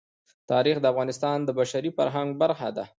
تاریخ 0.51 0.77
د 0.81 0.85
افغانستان 0.93 1.37
د 1.43 1.49
بشري 1.59 1.91
فرهنګ 1.97 2.29
برخه 2.41 2.69
ده. 2.77 2.83